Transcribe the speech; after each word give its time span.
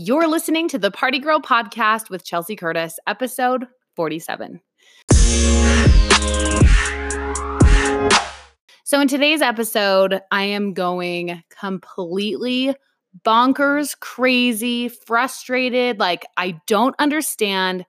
You're 0.00 0.28
listening 0.28 0.68
to 0.68 0.78
the 0.78 0.92
Party 0.92 1.18
Girl 1.18 1.40
podcast 1.40 2.08
with 2.08 2.24
Chelsea 2.24 2.54
Curtis, 2.54 3.00
episode 3.08 3.66
47. 3.96 4.60
So, 8.84 9.00
in 9.00 9.08
today's 9.08 9.42
episode, 9.42 10.20
I 10.30 10.44
am 10.44 10.72
going 10.72 11.42
completely 11.50 12.76
bonkers, 13.26 13.98
crazy, 13.98 14.86
frustrated. 14.86 15.98
Like, 15.98 16.24
I 16.36 16.60
don't 16.68 16.94
understand 17.00 17.84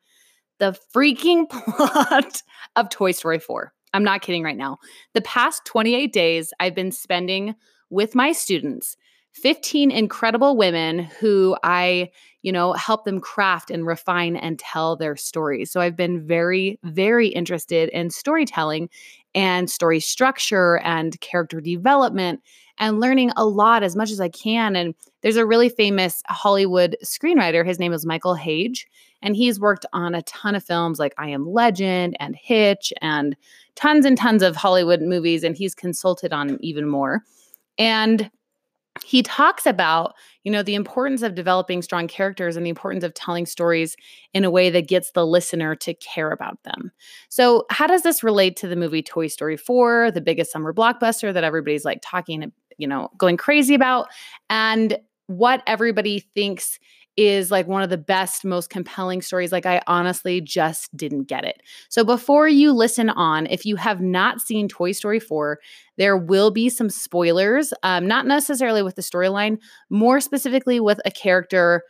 the 0.58 0.76
freaking 0.92 1.48
plot 1.52 2.42
of 2.76 2.90
Toy 2.90 3.12
Story 3.12 3.38
4. 3.38 3.72
I'm 3.94 4.04
not 4.04 4.24
kidding 4.24 4.42
right 4.42 4.58
now. 4.58 4.80
The 5.14 5.22
past 5.22 5.64
28 5.66 6.12
days 6.12 6.54
I've 6.60 6.74
been 6.74 6.92
spending 6.92 7.54
with 7.92 8.16
my 8.16 8.32
students 8.32 8.98
15 9.42 9.92
incredible 9.92 10.58
women 10.58 11.00
who 11.00 11.58
I, 11.64 12.12
you 12.42 12.52
know, 12.52 12.74
help 12.74 13.06
them 13.06 13.20
craft 13.20 13.72
and 13.72 13.86
refine 13.86 14.36
and 14.36 14.60
tell 14.60 14.96
their 14.96 15.16
stories. 15.16 15.72
So 15.72 15.82
I've 15.82 15.96
been 15.96 16.26
very, 16.26 16.80
very 16.84 17.28
interested 17.28 17.90
in 17.90 18.10
storytelling 18.10 18.90
and 19.36 19.70
story 19.70 20.00
structure 20.00 20.80
and 20.80 21.20
character 21.22 21.62
development 21.62 22.42
and 22.80 23.00
learning 23.00 23.32
a 23.36 23.46
lot 23.46 23.84
as 23.84 23.96
much 23.96 24.10
as 24.10 24.22
I 24.22 24.30
can. 24.30 24.76
And 24.76 24.96
there's 25.22 25.36
a 25.36 25.46
really 25.46 25.70
famous 25.70 26.24
Hollywood 26.28 26.96
screenwriter. 27.04 27.66
His 27.66 27.80
name 27.80 27.94
is 27.94 28.06
Michael 28.06 28.36
Hauge, 28.36 28.86
And 29.22 29.36
he's 29.36 29.60
worked 29.60 29.86
on 29.92 30.16
a 30.16 30.22
ton 30.24 30.56
of 30.56 30.64
films 30.64 30.98
like 30.98 31.14
I 31.18 31.30
Am 31.30 31.46
Legend 31.46 32.16
and 32.20 32.36
Hitch 32.36 32.94
and 33.02 33.36
tons 33.76 34.06
and 34.06 34.18
tons 34.18 34.44
of 34.44 34.56
Hollywood 34.56 35.02
movies. 35.02 35.44
And 35.44 35.58
he's 35.58 35.76
consulted 35.76 36.32
on 36.32 36.58
even 36.62 36.88
more. 36.88 37.24
And 37.78 38.32
he 39.06 39.24
talks 39.24 39.66
about 39.66 40.16
you 40.44 40.52
know 40.52 40.64
the 40.64 40.76
importance 40.76 41.22
of 41.22 41.36
developing 41.36 41.82
strong 41.82 42.08
characters 42.08 42.56
and 42.56 42.66
the 42.66 42.70
importance 42.70 43.04
of 43.04 43.14
telling 43.14 43.46
stories 43.46 43.96
in 44.34 44.46
a 44.46 44.52
way 44.52 44.70
that 44.70 44.88
gets 44.88 45.12
the 45.12 45.26
listener 45.26 45.76
to 45.76 45.94
care 45.96 46.32
about 46.32 46.62
them. 46.64 46.92
So 47.30 47.66
how 47.70 47.88
does 47.88 48.04
this 48.04 48.24
relate 48.24 48.56
to 48.58 48.68
the 48.68 48.76
movie 48.76 49.04
toy 49.04 49.28
story 49.28 49.58
4 49.58 50.12
the 50.12 50.22
biggest 50.22 50.52
summer 50.52 50.74
blockbuster 50.74 51.34
that 51.34 51.44
everybody's 51.44 51.86
like 51.86 52.00
talking 52.04 52.52
you 52.78 52.88
know 52.88 53.10
going 53.18 53.38
crazy 53.38 53.74
about? 53.76 54.08
And 54.50 54.98
what 55.28 55.62
everybody 55.68 56.22
thinks 56.34 56.80
is 57.20 57.52
like 57.52 57.68
one 57.68 57.84
of 57.84 57.90
the 57.90 57.98
best, 57.98 58.46
most 58.46 58.70
compelling 58.70 59.22
stories. 59.22 59.52
Like, 59.52 59.66
I 59.66 59.82
honestly 59.88 60.40
just 60.40 60.96
didn't 60.96 61.24
get 61.24 61.44
it. 61.44 61.62
So, 61.90 62.06
before 62.06 62.48
you 62.48 62.72
listen 62.72 63.10
on, 63.10 63.46
if 63.48 63.66
you 63.66 63.76
have 63.76 64.00
not 64.00 64.40
seen 64.40 64.70
Toy 64.70 64.94
Story 64.94 65.20
4, 65.20 65.60
there 65.98 66.16
will 66.16 66.50
be 66.50 66.70
some 66.70 66.90
spoilers, 66.90 67.74
um, 67.84 68.08
not 68.08 68.26
necessarily 68.26 68.82
with 68.82 68.96
the 68.96 69.02
storyline, 69.02 69.58
more 69.90 70.22
specifically 70.22 70.80
with 70.80 71.02
a 71.04 71.12
character. 71.12 71.84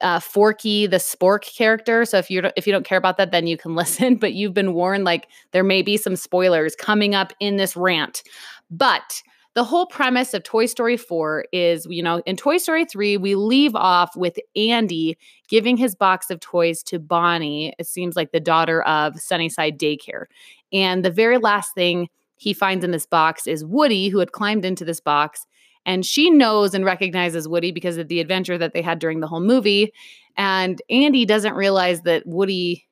Uh, 0.00 0.18
Forky, 0.18 0.88
the 0.88 0.96
Spork 0.96 1.42
character. 1.56 2.04
So 2.04 2.18
if 2.18 2.28
you 2.28 2.42
if 2.56 2.66
you 2.66 2.72
don't 2.72 2.86
care 2.86 2.98
about 2.98 3.16
that, 3.18 3.30
then 3.30 3.46
you 3.46 3.56
can 3.56 3.74
listen. 3.76 4.16
But 4.16 4.32
you've 4.32 4.54
been 4.54 4.72
warned, 4.72 5.04
like 5.04 5.28
there 5.52 5.62
may 5.62 5.82
be 5.82 5.96
some 5.96 6.16
spoilers 6.16 6.74
coming 6.74 7.14
up 7.14 7.32
in 7.38 7.58
this 7.58 7.76
rant. 7.76 8.24
But 8.70 9.22
the 9.54 9.64
whole 9.64 9.86
premise 9.86 10.34
of 10.34 10.42
Toy 10.42 10.66
Story 10.66 10.96
4 10.96 11.46
is, 11.52 11.86
you 11.88 12.02
know, 12.02 12.20
in 12.26 12.36
Toy 12.36 12.56
Story 12.56 12.84
3, 12.84 13.16
we 13.16 13.36
leave 13.36 13.76
off 13.76 14.16
with 14.16 14.36
Andy 14.56 15.16
giving 15.48 15.76
his 15.76 15.94
box 15.94 16.28
of 16.28 16.40
toys 16.40 16.82
to 16.84 16.98
Bonnie. 16.98 17.72
It 17.78 17.86
seems 17.86 18.16
like 18.16 18.32
the 18.32 18.40
daughter 18.40 18.82
of 18.82 19.18
Sunnyside 19.20 19.78
Daycare. 19.78 20.24
And 20.72 21.04
the 21.04 21.10
very 21.10 21.38
last 21.38 21.72
thing 21.74 22.08
he 22.36 22.52
finds 22.52 22.84
in 22.84 22.90
this 22.90 23.06
box 23.06 23.46
is 23.46 23.64
Woody, 23.64 24.08
who 24.08 24.18
had 24.18 24.32
climbed 24.32 24.64
into 24.64 24.84
this 24.84 25.00
box. 25.00 25.46
And 25.86 26.04
she 26.04 26.30
knows 26.30 26.74
and 26.74 26.84
recognizes 26.84 27.46
Woody 27.46 27.70
because 27.70 27.96
of 27.96 28.08
the 28.08 28.18
adventure 28.18 28.58
that 28.58 28.72
they 28.72 28.82
had 28.82 28.98
during 28.98 29.20
the 29.20 29.28
whole 29.28 29.40
movie. 29.40 29.92
And 30.36 30.82
Andy 30.90 31.24
doesn't 31.24 31.54
realize 31.54 32.02
that 32.02 32.26
Woody 32.26 32.86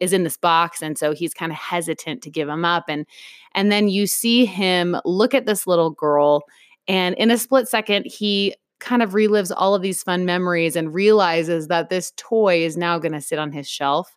is 0.00 0.12
in 0.12 0.24
this 0.24 0.36
box 0.36 0.82
and 0.82 0.98
so 0.98 1.12
he's 1.12 1.34
kind 1.34 1.52
of 1.52 1.58
hesitant 1.58 2.22
to 2.22 2.30
give 2.30 2.48
him 2.48 2.64
up 2.64 2.84
and 2.88 3.06
and 3.54 3.70
then 3.70 3.88
you 3.88 4.06
see 4.06 4.44
him 4.44 4.96
look 5.04 5.34
at 5.34 5.46
this 5.46 5.66
little 5.66 5.90
girl 5.90 6.44
and 6.88 7.14
in 7.16 7.30
a 7.30 7.38
split 7.38 7.68
second 7.68 8.04
he 8.06 8.54
kind 8.80 9.02
of 9.02 9.12
relives 9.12 9.52
all 9.56 9.74
of 9.74 9.82
these 9.82 10.02
fun 10.02 10.24
memories 10.24 10.76
and 10.76 10.92
realizes 10.92 11.68
that 11.68 11.88
this 11.88 12.12
toy 12.16 12.62
is 12.62 12.76
now 12.76 12.98
going 12.98 13.12
to 13.12 13.20
sit 13.20 13.38
on 13.38 13.52
his 13.52 13.68
shelf 13.68 14.16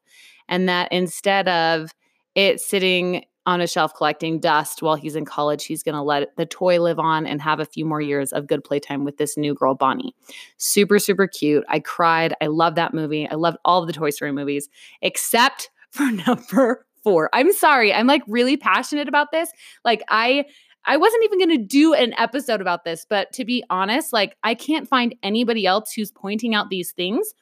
and 0.50 0.68
that 0.68 0.92
instead 0.92 1.48
of 1.48 1.92
it 2.36 2.60
sitting 2.60 3.24
on 3.48 3.62
a 3.62 3.68
shelf 3.68 3.94
collecting 3.96 4.40
dust 4.40 4.82
while 4.82 4.96
he's 4.96 5.16
in 5.16 5.24
college. 5.24 5.64
He's 5.64 5.82
going 5.82 5.96
to 5.96 6.02
let 6.02 6.36
the 6.36 6.46
toy 6.46 6.82
live 6.82 7.00
on 7.00 7.26
and 7.26 7.42
have 7.42 7.62
a 7.62 7.66
few 7.66 7.86
more 7.86 8.02
years 8.02 8.34
of 8.34 8.46
good 8.46 8.62
playtime 8.62 9.06
with 9.06 9.18
this 9.18 9.38
new 9.38 9.56
girl, 9.56 9.74
Bonnie. 9.74 10.14
Super, 10.58 11.00
super 11.00 11.28
cute. 11.28 11.64
I 11.70 11.80
cried. 11.80 12.36
I 12.42 12.48
love 12.48 12.76
that 12.76 12.94
movie. 12.94 13.28
I 13.28 13.36
loved 13.36 13.58
all 13.64 13.82
of 13.82 13.88
the 13.88 13.94
Toy 13.94 14.10
Story 14.10 14.34
movies, 14.34 14.68
except 15.02 15.70
for 15.92 16.12
number 16.12 16.86
four. 17.04 17.30
I'm 17.32 17.54
sorry. 17.54 17.94
I'm 17.94 18.06
like 18.06 18.22
really 18.28 18.58
passionate 18.58 19.08
about 19.08 19.32
this. 19.32 19.50
Like, 19.84 20.04
I. 20.10 20.46
I 20.90 20.96
wasn't 20.96 21.26
even 21.26 21.40
going 21.40 21.60
to 21.60 21.66
do 21.66 21.94
an 21.94 22.14
episode 22.18 22.62
about 22.62 22.86
this, 22.86 23.06
but 23.10 23.34
to 23.34 23.44
be 23.44 23.62
honest, 23.70 24.14
like 24.14 24.38
I 24.42 24.56
can't 24.56 24.88
find 24.88 25.16
anybody 25.22 25.66
else 25.66 25.92
who's 25.92 26.14
pointing 26.14 26.56
out 26.56 26.70
these 26.70 26.94
things 26.94 27.34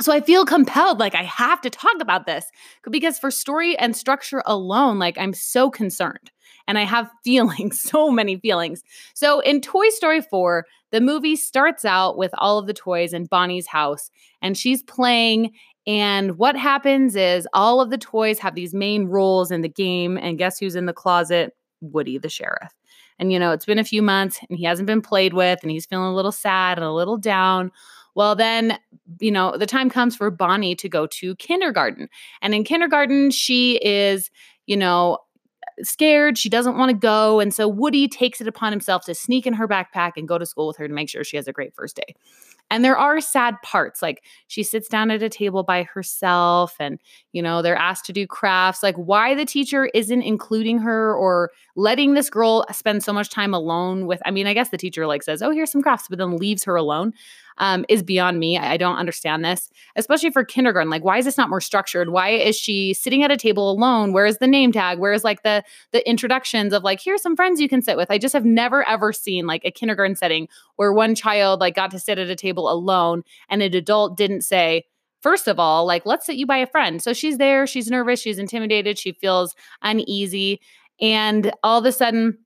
so 0.00 0.12
I 0.12 0.20
feel 0.20 0.44
compelled, 0.44 1.00
like 1.00 1.14
I 1.14 1.24
have 1.24 1.60
to 1.62 1.70
talk 1.70 1.96
about 2.00 2.26
this 2.26 2.46
because 2.90 3.18
for 3.18 3.30
story 3.30 3.76
and 3.78 3.96
structure 3.96 4.42
alone, 4.46 4.98
like 4.98 5.18
I'm 5.18 5.32
so 5.32 5.70
concerned 5.70 6.30
and 6.68 6.78
I 6.78 6.84
have 6.84 7.10
feelings, 7.24 7.80
so 7.80 8.10
many 8.10 8.36
feelings. 8.36 8.82
So 9.14 9.40
in 9.40 9.60
Toy 9.60 9.88
Story 9.90 10.20
4, 10.20 10.64
the 10.92 11.00
movie 11.00 11.36
starts 11.36 11.84
out 11.84 12.16
with 12.16 12.30
all 12.38 12.58
of 12.58 12.66
the 12.66 12.74
toys 12.74 13.12
in 13.12 13.24
Bonnie's 13.24 13.66
house 13.66 14.10
and 14.40 14.56
she's 14.56 14.82
playing. 14.84 15.52
And 15.86 16.38
what 16.38 16.56
happens 16.56 17.16
is 17.16 17.48
all 17.52 17.80
of 17.80 17.90
the 17.90 17.98
toys 17.98 18.38
have 18.38 18.54
these 18.54 18.74
main 18.74 19.06
roles 19.06 19.50
in 19.50 19.62
the 19.62 19.68
game. 19.68 20.16
And 20.16 20.38
guess 20.38 20.58
who's 20.58 20.76
in 20.76 20.86
the 20.86 20.92
closet? 20.92 21.54
Woody, 21.80 22.18
the 22.18 22.28
sheriff. 22.28 22.72
And, 23.18 23.32
you 23.32 23.38
know, 23.38 23.50
it's 23.50 23.64
been 23.64 23.78
a 23.78 23.84
few 23.84 24.02
months 24.02 24.38
and 24.48 24.58
he 24.58 24.64
hasn't 24.64 24.86
been 24.86 25.02
played 25.02 25.34
with 25.34 25.58
and 25.62 25.70
he's 25.70 25.86
feeling 25.86 26.06
a 26.06 26.14
little 26.14 26.32
sad 26.32 26.78
and 26.78 26.84
a 26.84 26.92
little 26.92 27.16
down. 27.16 27.72
Well, 28.18 28.34
then, 28.34 28.80
you 29.20 29.30
know, 29.30 29.56
the 29.56 29.64
time 29.64 29.88
comes 29.88 30.16
for 30.16 30.28
Bonnie 30.28 30.74
to 30.74 30.88
go 30.88 31.06
to 31.06 31.36
kindergarten. 31.36 32.08
And 32.42 32.52
in 32.52 32.64
kindergarten, 32.64 33.30
she 33.30 33.76
is, 33.76 34.28
you 34.66 34.76
know, 34.76 35.18
scared. 35.84 36.36
She 36.36 36.48
doesn't 36.48 36.76
want 36.76 36.90
to 36.90 36.96
go. 36.96 37.38
And 37.38 37.54
so 37.54 37.68
Woody 37.68 38.08
takes 38.08 38.40
it 38.40 38.48
upon 38.48 38.72
himself 38.72 39.04
to 39.04 39.14
sneak 39.14 39.46
in 39.46 39.54
her 39.54 39.68
backpack 39.68 40.14
and 40.16 40.26
go 40.26 40.36
to 40.36 40.46
school 40.46 40.66
with 40.66 40.76
her 40.78 40.88
to 40.88 40.94
make 40.94 41.08
sure 41.08 41.22
she 41.22 41.36
has 41.36 41.46
a 41.46 41.52
great 41.52 41.76
first 41.76 41.94
day. 41.94 42.16
And 42.70 42.84
there 42.84 42.98
are 42.98 43.20
sad 43.20 43.54
parts. 43.62 44.02
Like 44.02 44.24
she 44.48 44.64
sits 44.64 44.88
down 44.88 45.12
at 45.12 45.22
a 45.22 45.28
table 45.28 45.62
by 45.62 45.84
herself 45.84 46.74
and, 46.80 46.98
you 47.32 47.40
know, 47.40 47.62
they're 47.62 47.76
asked 47.76 48.04
to 48.06 48.12
do 48.12 48.26
crafts. 48.26 48.82
Like 48.82 48.96
why 48.96 49.36
the 49.36 49.44
teacher 49.44 49.86
isn't 49.94 50.22
including 50.22 50.78
her 50.80 51.14
or 51.14 51.52
letting 51.76 52.14
this 52.14 52.28
girl 52.28 52.66
spend 52.72 53.04
so 53.04 53.12
much 53.12 53.30
time 53.30 53.54
alone 53.54 54.06
with, 54.06 54.20
I 54.26 54.32
mean, 54.32 54.48
I 54.48 54.54
guess 54.54 54.70
the 54.70 54.76
teacher 54.76 55.06
like 55.06 55.22
says, 55.22 55.40
oh, 55.40 55.50
here's 55.50 55.70
some 55.70 55.82
crafts, 55.82 56.08
but 56.08 56.18
then 56.18 56.36
leaves 56.36 56.64
her 56.64 56.74
alone 56.74 57.14
um, 57.58 57.84
is 57.88 58.02
beyond 58.02 58.38
me. 58.38 58.56
I, 58.56 58.72
I 58.72 58.76
don't 58.76 58.96
understand 58.96 59.44
this, 59.44 59.70
especially 59.96 60.30
for 60.30 60.44
kindergarten. 60.44 60.90
Like, 60.90 61.04
why 61.04 61.18
is 61.18 61.24
this 61.24 61.36
not 61.36 61.50
more 61.50 61.60
structured? 61.60 62.10
Why 62.10 62.30
is 62.30 62.56
she 62.56 62.94
sitting 62.94 63.22
at 63.22 63.30
a 63.30 63.36
table 63.36 63.70
alone? 63.70 64.12
Where 64.12 64.26
is 64.26 64.38
the 64.38 64.46
name 64.46 64.72
tag? 64.72 64.98
Where 64.98 65.12
is 65.12 65.24
like 65.24 65.42
the 65.42 65.62
the 65.92 66.08
introductions 66.08 66.72
of 66.72 66.82
like, 66.82 67.00
here's 67.00 67.22
some 67.22 67.36
friends 67.36 67.60
you 67.60 67.68
can 67.68 67.82
sit 67.82 67.96
with? 67.96 68.10
I 68.10 68.18
just 68.18 68.32
have 68.32 68.44
never 68.44 68.86
ever 68.86 69.12
seen 69.12 69.46
like 69.46 69.64
a 69.64 69.70
kindergarten 69.70 70.16
setting 70.16 70.48
where 70.76 70.92
one 70.92 71.14
child 71.14 71.60
like 71.60 71.74
got 71.74 71.90
to 71.90 71.98
sit 71.98 72.18
at 72.18 72.30
a 72.30 72.36
table 72.36 72.70
alone 72.70 73.22
and 73.48 73.62
an 73.62 73.74
adult 73.74 74.16
didn't 74.16 74.42
say, 74.42 74.84
first 75.20 75.48
of 75.48 75.58
all, 75.58 75.84
like, 75.84 76.06
let's 76.06 76.26
sit 76.26 76.36
you 76.36 76.46
by 76.46 76.58
a 76.58 76.66
friend. 76.66 77.02
So 77.02 77.12
she's 77.12 77.38
there, 77.38 77.66
she's 77.66 77.90
nervous, 77.90 78.20
she's 78.20 78.38
intimidated, 78.38 78.98
she 78.98 79.12
feels 79.12 79.54
uneasy. 79.82 80.60
And 81.00 81.52
all 81.62 81.78
of 81.78 81.84
a 81.84 81.92
sudden, 81.92 82.38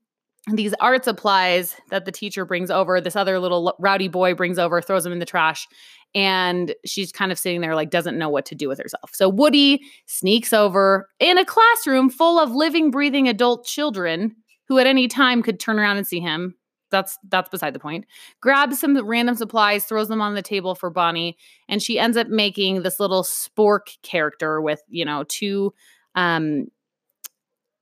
these 0.51 0.73
art 0.81 1.05
supplies 1.05 1.75
that 1.89 2.05
the 2.05 2.11
teacher 2.11 2.45
brings 2.45 2.69
over, 2.69 2.99
this 2.99 3.15
other 3.15 3.39
little 3.39 3.75
rowdy 3.79 4.09
boy 4.09 4.33
brings 4.33 4.59
over, 4.59 4.81
throws 4.81 5.03
them 5.03 5.13
in 5.13 5.19
the 5.19 5.25
trash. 5.25 5.67
And 6.15 6.75
she's 6.85 7.11
kind 7.11 7.31
of 7.31 7.39
sitting 7.39 7.61
there, 7.61 7.75
like, 7.75 7.89
doesn't 7.89 8.17
know 8.17 8.29
what 8.29 8.45
to 8.47 8.55
do 8.55 8.67
with 8.67 8.77
herself. 8.77 9.11
So 9.13 9.29
Woody 9.29 9.81
sneaks 10.05 10.53
over 10.53 11.07
in 11.19 11.37
a 11.37 11.45
classroom 11.45 12.09
full 12.09 12.39
of 12.39 12.51
living, 12.51 12.91
breathing 12.91 13.27
adult 13.27 13.65
children 13.65 14.35
who 14.67 14.77
at 14.79 14.87
any 14.87 15.07
time 15.07 15.41
could 15.41 15.59
turn 15.59 15.79
around 15.79 15.97
and 15.97 16.05
see 16.05 16.19
him. 16.19 16.55
That's 16.91 17.17
that's 17.29 17.49
beside 17.49 17.73
the 17.73 17.79
point. 17.79 18.05
Grabs 18.39 18.79
some 18.79 18.95
random 19.07 19.35
supplies, 19.35 19.85
throws 19.85 20.09
them 20.09 20.21
on 20.21 20.35
the 20.35 20.43
table 20.43 20.75
for 20.75 20.91
Bonnie, 20.91 21.35
and 21.67 21.81
she 21.81 21.97
ends 21.97 22.17
up 22.17 22.27
making 22.27 22.83
this 22.83 22.99
little 22.99 23.23
spork 23.23 23.97
character 24.03 24.61
with, 24.61 24.81
you 24.89 25.03
know, 25.03 25.23
two 25.27 25.73
um 26.13 26.67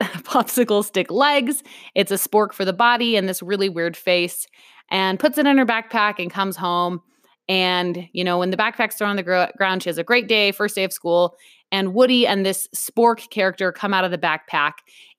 popsicle 0.24 0.84
stick 0.84 1.12
legs. 1.12 1.64
It's 1.96 2.12
a 2.12 2.16
spork 2.16 2.54
for 2.54 2.66
the 2.66 2.74
body 2.74 3.16
and 3.16 3.28
this 3.28 3.42
really 3.42 3.70
weird 3.70 3.96
face, 3.96 4.48
and 4.90 5.20
puts 5.20 5.38
it 5.38 5.48
in 5.48 5.58
her 5.58 5.66
backpack 5.66 6.16
and 6.20 6.32
comes 6.32 6.56
home. 6.56 7.02
And, 7.50 8.08
you 8.14 8.24
know, 8.24 8.40
when 8.40 8.52
the 8.52 8.58
backpack's 8.58 8.96
thrown 8.96 9.10
on 9.10 9.16
the 9.16 9.24
gr- 9.24 9.58
ground, 9.58 9.84
she 9.84 9.90
has 9.90 9.98
a 9.98 10.04
great 10.04 10.28
day, 10.28 10.52
first 10.52 10.76
day 10.76 10.84
of 10.84 10.94
school. 10.94 11.36
And 11.72 11.94
Woody 11.94 12.26
and 12.28 12.46
this 12.46 12.68
spork 12.76 13.30
character 13.30 13.72
come 13.72 13.94
out 13.94 14.06
of 14.06 14.12
the 14.12 14.18
backpack. 14.18 14.74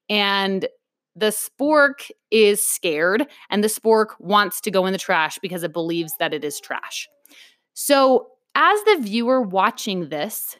And 0.08 0.66
the 1.14 1.26
spork 1.26 2.10
is 2.30 2.66
scared, 2.66 3.26
and 3.50 3.62
the 3.62 3.68
spork 3.68 4.08
wants 4.18 4.60
to 4.62 4.70
go 4.70 4.86
in 4.86 4.92
the 4.92 4.98
trash 4.98 5.38
because 5.42 5.62
it 5.62 5.72
believes 5.72 6.14
that 6.18 6.32
it 6.32 6.42
is 6.42 6.58
trash. 6.58 7.08
So 7.74 8.28
as 8.54 8.82
the 8.84 8.98
viewer 9.00 9.42
watching 9.42 10.08
this, 10.08 10.56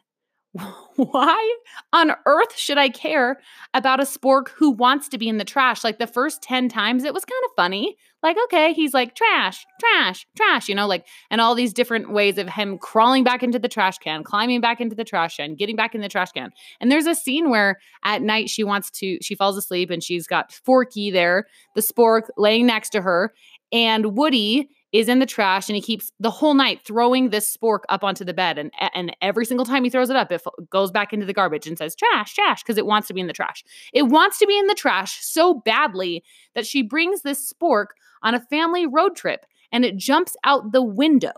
why 0.97 1.55
on 1.93 2.13
earth 2.27 2.57
should 2.57 2.77
I 2.77 2.91
care 2.91 3.41
about 3.73 4.01
a 4.01 4.05
spork 4.05 4.49
who 4.51 4.71
wants 4.71 5.09
to 5.09 5.19
be 5.19 5.29
in 5.29 5.39
the 5.39 5.45
trash? 5.45 5.83
Like 5.83 5.99
the 5.99 6.07
first 6.07 6.43
10 6.43 6.69
times, 6.69 7.05
it 7.05 7.15
was 7.15 7.25
kind 7.25 7.43
of 7.47 7.51
funny. 7.57 7.97
Like, 8.23 8.37
okay, 8.45 8.73
he's 8.73 8.95
like, 8.95 9.17
trash, 9.17 9.67
trash, 9.81 10.27
trash, 10.37 10.69
you 10.69 10.75
know, 10.75 10.87
like, 10.87 11.07
and 11.31 11.41
all 11.41 11.55
these 11.55 11.73
different 11.73 12.13
ways 12.13 12.39
of 12.39 12.49
him 12.49 12.79
crawling 12.79 13.25
back 13.25 13.43
into 13.43 13.59
the 13.59 13.69
trash 13.69 13.99
can, 13.99 14.23
climbing 14.23 14.61
back 14.61 14.81
into 14.81 14.95
the 14.95 15.05
trash 15.05 15.39
can, 15.39 15.57
getting 15.57 15.75
back 15.75 15.95
in 15.95 16.03
the 16.03 16.09
trash 16.09 16.31
can. 16.31 16.51
And 16.81 16.93
there's 16.93 17.07
a 17.07 17.17
scene 17.17 17.51
where 17.51 17.81
at 18.05 18.23
night 18.23 18.49
she 18.49 18.63
wants 18.63 18.91
to, 18.93 19.19
she 19.23 19.35
falls 19.35 19.57
asleep 19.57 19.91
and 19.91 20.05
she's 20.05 20.27
got 20.27 20.53
Forky 20.53 21.11
there, 21.11 21.47
the 21.75 21.81
spork 21.81 22.29
laying 22.37 22.67
next 22.67 22.91
to 22.91 23.01
her. 23.03 23.33
And 23.73 24.15
Woody 24.17 24.69
is 24.93 25.09
in 25.09 25.19
the 25.19 25.27
trash 25.27 25.69
and 25.69 25.77
he 25.77 25.83
keeps 25.83 26.13
the 26.21 26.31
whole 26.31 26.55
night 26.55 26.81
throwing 26.85 27.31
this 27.31 27.57
spork 27.57 27.81
up 27.89 28.05
onto 28.05 28.25
the 28.25 28.35
bed. 28.35 28.59
And 28.59 28.71
and 28.95 29.17
every 29.23 29.47
single 29.47 29.67
time 29.67 29.85
he 29.85 29.91
throws 29.91 30.11
it 30.11 30.17
up 30.17 30.31
it 30.31 30.43
goes 30.71 30.91
back 30.91 31.13
into 31.13 31.27
the 31.27 31.33
garbage 31.33 31.67
and 31.67 31.79
says 31.79 31.97
trash 31.97 32.35
trash 32.35 32.63
because 32.63 32.79
it 32.79 32.87
wants 32.87 33.09
to 33.09 33.15
be 33.15 33.21
in 33.21 33.27
the 33.27 33.33
trash. 33.33 33.65
It 33.93 34.05
wants 34.05 34.39
to 34.39 34.47
be 34.47 34.59
in 34.59 34.67
the 34.67 34.75
trash 34.75 35.19
so 35.23 35.55
badly 35.55 36.23
that 36.55 36.67
she 36.67 36.83
brings 36.83 37.23
this 37.23 37.53
spork 37.53 37.87
on 38.23 38.35
a 38.35 38.41
family 38.41 38.87
road 38.87 39.17
trip 39.17 39.47
and 39.73 39.85
it 39.85 39.97
jumps 39.97 40.37
out 40.45 40.73
the 40.73 40.83
window. 40.83 41.33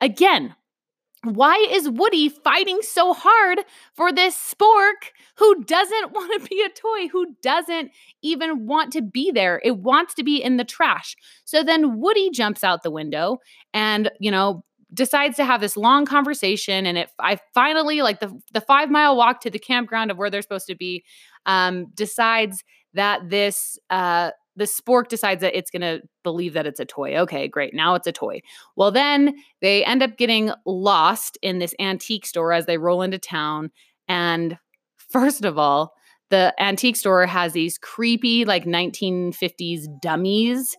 Again 0.00 0.54
why 1.24 1.56
is 1.70 1.88
Woody 1.88 2.28
fighting 2.28 2.78
so 2.82 3.12
hard 3.12 3.60
for 3.94 4.12
this 4.12 4.36
spork 4.36 5.10
who 5.36 5.64
doesn't 5.64 6.12
want 6.12 6.42
to 6.42 6.48
be 6.48 6.62
a 6.62 6.68
toy, 6.68 7.08
who 7.08 7.34
doesn't 7.42 7.90
even 8.22 8.66
want 8.66 8.92
to 8.92 9.02
be 9.02 9.30
there? 9.30 9.60
It 9.64 9.78
wants 9.78 10.14
to 10.14 10.24
be 10.24 10.42
in 10.42 10.56
the 10.56 10.64
trash. 10.64 11.16
So 11.44 11.62
then 11.62 12.00
Woody 12.00 12.30
jumps 12.30 12.64
out 12.64 12.82
the 12.82 12.90
window 12.90 13.38
and, 13.72 14.10
you 14.20 14.30
know, 14.30 14.64
decides 14.92 15.36
to 15.36 15.44
have 15.44 15.60
this 15.60 15.76
long 15.76 16.06
conversation 16.06 16.86
and 16.86 16.96
it 16.96 17.10
I 17.18 17.38
finally 17.52 18.00
like 18.02 18.20
the 18.20 18.32
the 18.52 18.60
5 18.60 18.90
mile 18.90 19.16
walk 19.16 19.40
to 19.40 19.50
the 19.50 19.58
campground 19.58 20.12
of 20.12 20.18
where 20.18 20.30
they're 20.30 20.40
supposed 20.40 20.68
to 20.68 20.76
be 20.76 21.02
um 21.46 21.86
decides 21.94 22.62
that 22.92 23.28
this 23.28 23.76
uh 23.90 24.30
the 24.56 24.64
spork 24.64 25.08
decides 25.08 25.40
that 25.40 25.56
it's 25.56 25.70
going 25.70 25.82
to 25.82 26.02
believe 26.22 26.52
that 26.54 26.66
it's 26.66 26.80
a 26.80 26.84
toy. 26.84 27.16
Okay, 27.16 27.48
great. 27.48 27.74
Now 27.74 27.94
it's 27.94 28.06
a 28.06 28.12
toy. 28.12 28.40
Well, 28.76 28.90
then 28.90 29.34
they 29.60 29.84
end 29.84 30.02
up 30.02 30.16
getting 30.16 30.52
lost 30.64 31.38
in 31.42 31.58
this 31.58 31.74
antique 31.80 32.26
store 32.26 32.52
as 32.52 32.66
they 32.66 32.78
roll 32.78 33.02
into 33.02 33.18
town. 33.18 33.70
And 34.08 34.58
first 34.96 35.44
of 35.44 35.58
all, 35.58 35.94
the 36.30 36.54
antique 36.58 36.96
store 36.96 37.26
has 37.26 37.52
these 37.52 37.78
creepy, 37.78 38.44
like 38.44 38.64
1950s 38.64 39.86
dummies. 40.00 40.76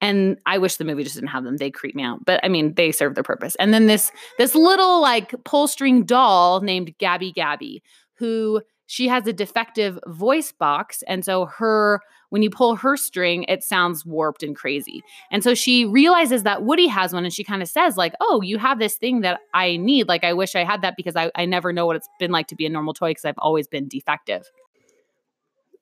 And 0.00 0.38
I 0.46 0.58
wish 0.58 0.76
the 0.76 0.84
movie 0.84 1.02
just 1.02 1.16
didn't 1.16 1.30
have 1.30 1.44
them. 1.44 1.56
They 1.56 1.70
creep 1.70 1.94
me 1.94 2.04
out. 2.04 2.24
But 2.24 2.40
I 2.44 2.48
mean, 2.48 2.74
they 2.74 2.92
serve 2.92 3.14
their 3.14 3.24
purpose. 3.24 3.56
And 3.56 3.74
then 3.74 3.86
this 3.86 4.12
this 4.38 4.54
little 4.54 5.00
like 5.00 5.34
pull 5.44 5.66
string 5.66 6.04
doll 6.04 6.60
named 6.60 6.96
Gabby 6.98 7.32
Gabby, 7.32 7.82
who 8.14 8.62
she 8.88 9.06
has 9.06 9.26
a 9.26 9.32
defective 9.34 9.98
voice 10.06 10.50
box. 10.50 11.04
And 11.06 11.22
so 11.24 11.44
her 11.44 12.00
when 12.30 12.42
you 12.42 12.50
pull 12.50 12.74
her 12.76 12.96
string, 12.96 13.44
it 13.44 13.62
sounds 13.62 14.04
warped 14.04 14.42
and 14.42 14.56
crazy. 14.56 15.02
And 15.30 15.44
so 15.44 15.54
she 15.54 15.84
realizes 15.84 16.42
that 16.42 16.62
Woody 16.62 16.86
has 16.86 17.12
one 17.12 17.24
and 17.24 17.32
she 17.32 17.44
kind 17.44 17.62
of 17.62 17.68
says, 17.68 17.96
like, 17.96 18.14
oh, 18.20 18.42
you 18.42 18.58
have 18.58 18.78
this 18.78 18.96
thing 18.96 19.20
that 19.20 19.40
I 19.54 19.76
need. 19.76 20.08
Like, 20.08 20.24
I 20.24 20.32
wish 20.32 20.54
I 20.54 20.64
had 20.64 20.82
that 20.82 20.94
because 20.96 21.16
I, 21.16 21.30
I 21.34 21.44
never 21.44 21.72
know 21.72 21.86
what 21.86 21.96
it's 21.96 22.08
been 22.18 22.30
like 22.30 22.48
to 22.48 22.56
be 22.56 22.66
a 22.66 22.70
normal 22.70 22.94
toy 22.94 23.10
because 23.10 23.24
I've 23.24 23.38
always 23.38 23.66
been 23.66 23.88
defective. 23.88 24.50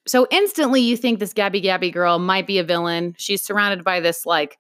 So 0.06 0.26
instantly 0.31 0.81
you 0.81 0.97
think 0.97 1.19
this 1.19 1.32
Gabby 1.32 1.61
Gabby 1.61 1.91
girl 1.91 2.19
might 2.19 2.47
be 2.47 2.58
a 2.58 2.64
villain. 2.64 3.14
She's 3.19 3.43
surrounded 3.43 3.82
by 3.82 3.99
this 3.99 4.25
like 4.25 4.58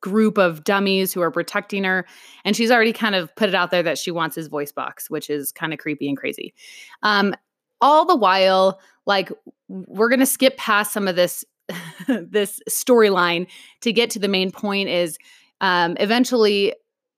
group 0.00 0.38
of 0.38 0.64
dummies 0.64 1.12
who 1.12 1.20
are 1.20 1.30
protecting 1.30 1.84
her. 1.84 2.06
And 2.44 2.56
she's 2.56 2.70
already 2.70 2.92
kind 2.92 3.14
of 3.14 3.34
put 3.36 3.48
it 3.48 3.54
out 3.54 3.70
there 3.70 3.82
that 3.82 3.98
she 3.98 4.10
wants 4.10 4.34
his 4.34 4.48
voice 4.48 4.72
box, 4.72 5.10
which 5.10 5.30
is 5.30 5.52
kind 5.52 5.72
of 5.72 5.78
creepy 5.78 6.08
and 6.08 6.16
crazy. 6.16 6.54
Um, 7.02 7.34
all 7.80 8.04
the 8.04 8.16
while, 8.16 8.80
like 9.06 9.30
we're 9.68 10.08
going 10.08 10.20
to 10.20 10.26
skip 10.26 10.56
past 10.56 10.92
some 10.92 11.08
of 11.08 11.16
this 11.16 11.44
this 12.08 12.60
storyline 12.68 13.46
to 13.82 13.92
get 13.92 14.10
to 14.10 14.18
the 14.18 14.28
main 14.28 14.50
point 14.50 14.88
is 14.88 15.18
um, 15.60 15.96
eventually 16.00 16.74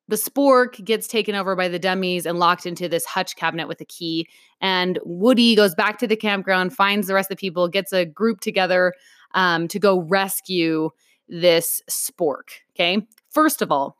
the 0.08 0.16
spork 0.16 0.84
gets 0.84 1.06
taken 1.06 1.36
over 1.36 1.54
by 1.54 1.68
the 1.68 1.78
dummies 1.78 2.26
and 2.26 2.40
locked 2.40 2.66
into 2.66 2.88
this 2.88 3.04
hutch 3.04 3.36
cabinet 3.36 3.68
with 3.68 3.80
a 3.80 3.84
key 3.84 4.26
and 4.60 4.98
woody 5.04 5.54
goes 5.54 5.74
back 5.74 5.98
to 5.98 6.06
the 6.08 6.16
campground 6.16 6.74
finds 6.74 7.06
the 7.06 7.14
rest 7.14 7.30
of 7.30 7.36
the 7.36 7.40
people 7.40 7.68
gets 7.68 7.92
a 7.92 8.04
group 8.04 8.40
together 8.40 8.92
um, 9.34 9.68
to 9.68 9.78
go 9.78 10.00
rescue 10.00 10.90
this 11.28 11.80
spork 11.88 12.58
okay? 12.74 13.06
First 13.30 13.62
of 13.62 13.70
all 13.70 13.96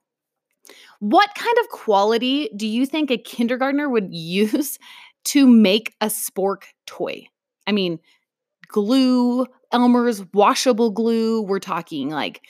what 0.98 1.34
kind 1.34 1.56
of 1.60 1.68
quality 1.68 2.50
do 2.56 2.66
you 2.66 2.86
think 2.86 3.10
a 3.10 3.18
kindergartner 3.18 3.88
would 3.88 4.08
use 4.12 4.78
to 5.24 5.46
make 5.46 5.94
a 6.00 6.06
spork 6.06 6.64
toy 6.86 7.26
i 7.66 7.72
mean 7.72 7.98
glue, 8.70 9.46
Elmer's 9.72 10.24
washable 10.32 10.90
glue. 10.90 11.42
We're 11.42 11.58
talking 11.58 12.10
like 12.10 12.42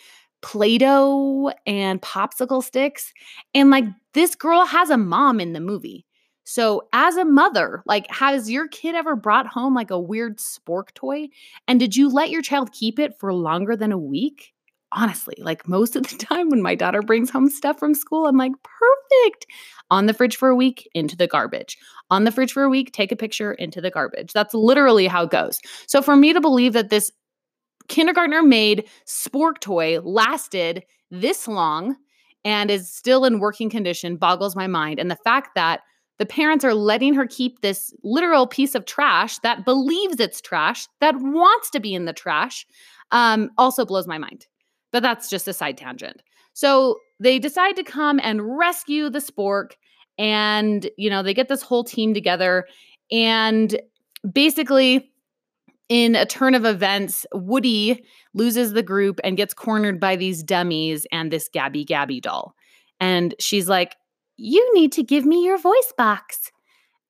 Play 0.43 0.78
Doh 0.78 1.52
and 1.67 2.00
popsicle 2.00 2.62
sticks. 2.62 3.12
And 3.55 3.70
like 3.70 3.84
this 4.14 4.34
girl 4.34 4.64
has 4.64 4.90
a 4.90 4.96
mom 4.96 5.40
in 5.40 5.52
the 5.52 5.61
movie. 5.61 6.06
So, 6.44 6.88
as 6.93 7.17
a 7.17 7.25
mother, 7.25 7.82
like, 7.87 8.11
has 8.11 8.50
your 8.50 8.67
kid 8.67 8.96
ever 8.96 9.14
brought 9.14 9.46
home 9.46 9.72
like 9.75 9.90
a 9.93 10.00
weird 10.00 10.38
spork 10.38 10.93
toy? 10.94 11.28
And 11.69 11.78
did 11.78 11.94
you 11.94 12.08
let 12.08 12.31
your 12.31 12.43
child 12.43 12.72
keep 12.72 12.99
it 12.99 13.17
for 13.20 13.32
longer 13.32 13.76
than 13.76 13.93
a 13.93 13.99
week? 13.99 14.52
Honestly, 14.93 15.37
like 15.39 15.69
most 15.69 15.97
of 15.97 16.07
the 16.07 16.17
time 16.19 16.49
when 16.49 16.63
my 16.63 16.75
daughter 16.75 17.03
brings 17.03 17.31
home 17.31 17.49
stuff 17.49 17.79
from 17.79 17.95
school, 17.95 18.27
I'm 18.27 18.37
like, 18.37 18.53
perfect. 18.63 19.47
On 19.91 20.07
the 20.07 20.15
fridge 20.15 20.37
for 20.37 20.49
a 20.49 20.57
week, 20.57 20.89
into 20.95 21.17
the 21.17 21.27
garbage. 21.27 21.77
On 22.11 22.25
the 22.25 22.33
fridge 22.33 22.53
for 22.53 22.63
a 22.63 22.71
week, 22.71 22.93
take 22.93 23.11
a 23.11 23.17
picture, 23.17 23.53
into 23.55 23.81
the 23.81 23.91
garbage. 23.91 24.33
That's 24.33 24.55
literally 24.55 25.07
how 25.07 25.25
it 25.25 25.31
goes. 25.31 25.61
So 25.87 26.01
for 26.01 26.17
me 26.17 26.33
to 26.33 26.41
believe 26.41 26.73
that 26.75 26.91
this 26.91 27.11
kindergartner 27.89 28.43
made 28.43 28.89
spork 29.07 29.59
toy 29.61 30.01
lasted 30.01 30.85
this 31.11 31.49
long 31.49 31.97
and 32.45 32.71
is 32.71 32.91
still 32.91 33.25
in 33.25 33.41
working 33.41 33.69
condition 33.69 34.17
boggles 34.17 34.57
my 34.57 34.67
mind. 34.67 34.99
And 34.99 35.11
the 35.11 35.19
fact 35.25 35.55
that 35.57 35.81
the 36.19 36.27
parents 36.27 36.65
are 36.65 36.75
letting 36.75 37.15
her 37.15 37.27
keep 37.27 37.61
this 37.61 37.93
literal 38.03 38.47
piece 38.47 38.75
of 38.75 38.85
trash 38.85 39.39
that 39.39 39.65
believes 39.65 40.21
it's 40.21 40.41
trash, 40.41 40.87
that 41.01 41.17
wants 41.17 41.71
to 41.71 41.81
be 41.81 41.95
in 41.95 42.05
the 42.05 42.13
trash, 42.13 42.67
um, 43.11 43.51
also 43.59 43.85
blows 43.85 44.07
my 44.07 44.19
mind. 44.19 44.47
But 44.93 45.03
that's 45.03 45.31
just 45.31 45.49
a 45.49 45.53
side 45.53 45.77
tangent. 45.77 46.23
So 46.53 46.99
they 47.21 47.39
decide 47.39 47.77
to 47.77 47.85
come 47.85 48.21
and 48.23 48.59
rescue 48.59 49.09
the 49.09 49.21
spork. 49.21 49.73
And, 50.19 50.91
you 50.99 51.09
know, 51.09 51.23
they 51.23 51.35
get 51.35 51.49
this 51.49 51.63
whole 51.63 51.85
team 51.85 52.13
together. 52.13 52.67
And 53.11 53.81
basically, 54.31 55.11
in 55.89 56.15
a 56.15 56.25
turn 56.25 56.55
of 56.55 56.65
events, 56.65 57.27
Woody 57.32 58.05
loses 58.32 58.73
the 58.73 58.82
group 58.82 59.20
and 59.25 59.37
gets 59.37 59.55
cornered 59.55 59.99
by 59.99 60.17
these 60.17 60.43
dummies 60.43 61.06
and 61.11 61.31
this 61.31 61.49
Gabby 61.53 61.85
Gabby 61.85 62.20
doll. 62.20 62.55
And 63.01 63.35
she's 63.41 63.69
like, 63.69 63.97
You 64.37 64.73
need 64.75 64.93
to 64.93 65.03
give 65.03 65.25
me 65.25 65.44
your 65.44 65.59
voice 65.59 65.93
box. 65.99 66.53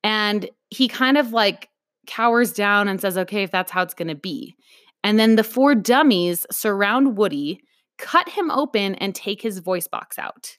And 0.03 0.49
he 0.69 0.87
kind 0.87 1.17
of 1.17 1.31
like 1.31 1.69
cowers 2.07 2.53
down 2.53 2.87
and 2.87 2.99
says, 2.99 3.17
Okay, 3.17 3.43
if 3.43 3.51
that's 3.51 3.71
how 3.71 3.83
it's 3.83 3.93
going 3.93 4.07
to 4.07 4.15
be. 4.15 4.55
And 5.03 5.19
then 5.19 5.35
the 5.35 5.43
four 5.43 5.75
dummies 5.75 6.45
surround 6.51 7.17
Woody 7.17 7.61
cut 8.01 8.27
him 8.27 8.51
open 8.51 8.95
and 8.95 9.15
take 9.15 9.41
his 9.41 9.59
voice 9.59 9.87
box 9.87 10.19
out. 10.19 10.57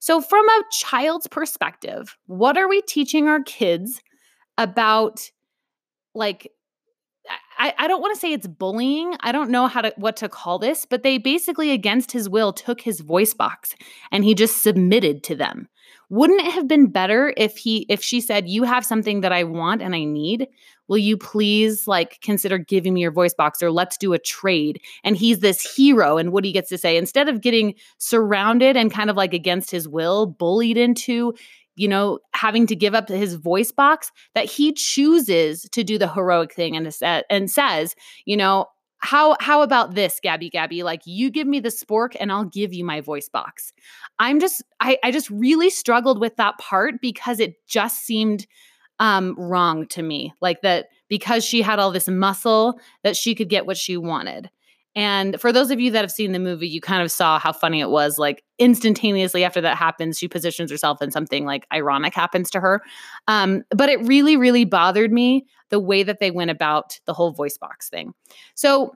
So, 0.00 0.20
from 0.20 0.48
a 0.48 0.62
child's 0.72 1.26
perspective, 1.26 2.16
what 2.26 2.56
are 2.56 2.68
we 2.68 2.82
teaching 2.82 3.28
our 3.28 3.42
kids 3.42 4.00
about 4.56 5.30
like 6.14 6.50
I, 7.58 7.74
I 7.76 7.88
don't 7.88 8.00
want 8.00 8.14
to 8.14 8.20
say 8.20 8.32
it's 8.32 8.46
bullying. 8.46 9.14
I 9.20 9.32
don't 9.32 9.50
know 9.50 9.66
how 9.66 9.82
to 9.82 9.92
what 9.96 10.16
to 10.18 10.28
call 10.28 10.58
this, 10.58 10.84
but 10.84 11.02
they 11.02 11.18
basically 11.18 11.70
against 11.72 12.12
his 12.12 12.28
will 12.28 12.52
took 12.52 12.80
his 12.80 13.00
voice 13.00 13.34
box 13.34 13.74
and 14.10 14.24
he 14.24 14.34
just 14.34 14.62
submitted 14.62 15.22
to 15.24 15.34
them. 15.34 15.68
Wouldn't 16.10 16.40
it 16.40 16.52
have 16.52 16.66
been 16.66 16.86
better 16.86 17.34
if 17.36 17.56
he 17.56 17.86
if 17.88 18.02
she 18.02 18.20
said, 18.20 18.48
"You 18.48 18.62
have 18.64 18.84
something 18.84 19.20
that 19.20 19.32
I 19.32 19.44
want 19.44 19.82
and 19.82 19.94
I 19.94 20.04
need. 20.04 20.48
Will 20.88 20.98
you 20.98 21.18
please 21.18 21.86
like 21.86 22.18
consider 22.22 22.56
giving 22.56 22.94
me 22.94 23.02
your 23.02 23.12
voice 23.12 23.34
box 23.34 23.62
or 23.62 23.70
let's 23.70 23.98
do 23.98 24.14
a 24.14 24.18
trade?" 24.18 24.80
And 25.04 25.16
he's 25.16 25.40
this 25.40 25.60
hero 25.76 26.16
and 26.16 26.32
what 26.32 26.44
he 26.44 26.52
gets 26.52 26.70
to 26.70 26.78
say 26.78 26.96
instead 26.96 27.28
of 27.28 27.42
getting 27.42 27.74
surrounded 27.98 28.76
and 28.76 28.92
kind 28.92 29.10
of 29.10 29.16
like 29.16 29.34
against 29.34 29.70
his 29.70 29.86
will, 29.86 30.26
bullied 30.26 30.78
into 30.78 31.34
you 31.78 31.86
know, 31.86 32.18
having 32.34 32.66
to 32.66 32.74
give 32.74 32.92
up 32.92 33.08
his 33.08 33.34
voice 33.34 33.70
box, 33.70 34.10
that 34.34 34.46
he 34.46 34.72
chooses 34.72 35.62
to 35.70 35.84
do 35.84 35.96
the 35.96 36.12
heroic 36.12 36.52
thing 36.52 36.76
and, 36.76 36.92
and 37.30 37.48
says, 37.48 37.94
you 38.24 38.36
know, 38.36 38.66
how 39.00 39.36
how 39.40 39.62
about 39.62 39.94
this 39.94 40.18
gabby 40.22 40.50
gabby? 40.50 40.82
Like 40.82 41.02
you 41.04 41.30
give 41.30 41.46
me 41.46 41.60
the 41.60 41.68
spork 41.68 42.16
and 42.18 42.32
i'll 42.32 42.44
give 42.44 42.72
you 42.74 42.84
my 42.84 43.00
voice 43.00 43.28
box. 43.28 43.72
I'm 44.18 44.40
just 44.40 44.62
i 44.80 44.98
i 45.02 45.10
just 45.10 45.30
really 45.30 45.70
struggled 45.70 46.20
with 46.20 46.36
that 46.36 46.58
part 46.58 47.00
because 47.00 47.40
it 47.40 47.54
just 47.66 48.04
seemed 48.04 48.46
um 48.98 49.34
wrong 49.38 49.86
to 49.88 50.02
me. 50.02 50.34
Like 50.40 50.62
that 50.62 50.88
because 51.08 51.44
she 51.44 51.62
had 51.62 51.78
all 51.78 51.90
this 51.90 52.08
muscle 52.08 52.80
that 53.02 53.16
she 53.16 53.34
could 53.34 53.48
get 53.48 53.66
what 53.66 53.76
she 53.76 53.96
wanted 53.96 54.50
And 54.98 55.40
for 55.40 55.52
those 55.52 55.70
of 55.70 55.78
you 55.78 55.92
that 55.92 56.00
have 56.00 56.10
seen 56.10 56.32
the 56.32 56.40
movie, 56.40 56.66
you 56.66 56.80
kind 56.80 57.04
of 57.04 57.12
saw 57.12 57.38
how 57.38 57.52
funny 57.52 57.80
it 57.80 57.88
was. 57.88 58.18
Like 58.18 58.42
instantaneously 58.58 59.44
after 59.44 59.60
that 59.60 59.76
happens, 59.76 60.18
she 60.18 60.26
positions 60.26 60.72
herself 60.72 61.00
and 61.00 61.12
something 61.12 61.44
like 61.44 61.68
ironic 61.72 62.14
happens 62.14 62.50
to 62.50 62.58
her. 62.58 62.82
Um, 63.28 63.62
but 63.70 63.88
it 63.88 64.04
really, 64.08 64.36
really 64.36 64.64
bothered 64.64 65.12
me 65.12 65.46
the 65.68 65.78
way 65.78 66.02
that 66.02 66.18
they 66.18 66.32
went 66.32 66.50
about 66.50 66.98
the 67.04 67.14
whole 67.14 67.30
voice 67.30 67.56
box 67.56 67.88
thing. 67.88 68.12
So 68.56 68.92